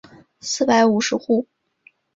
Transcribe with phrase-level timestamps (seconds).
[0.39, 1.47] 四百五十户。